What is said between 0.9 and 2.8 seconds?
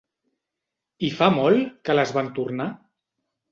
I fa molt, que les van tornar?